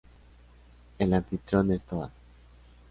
[0.97, 2.09] El anfitrión es Toad.